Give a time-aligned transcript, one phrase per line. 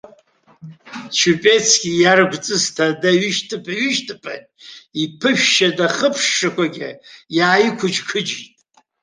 [1.17, 4.41] Чупецки иаргәҵысҭа ада ҩышьҭԥа-ҩышьҭԥан,
[5.03, 6.89] иԥышә-шьада хыԥшшақәагьы
[7.45, 8.53] ааиқәықыџь-қыџьит.